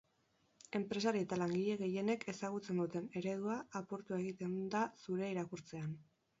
[0.77, 5.97] Enpresari eta langile gehienek ezagutzen duten eredua apurtu egiten da zurea irakurtzean.